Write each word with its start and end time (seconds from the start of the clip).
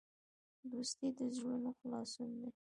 دوستي 0.71 1.07
د 1.17 1.19
زړونو 1.35 1.69
خلاصون 1.79 2.29
دی. 2.41 2.49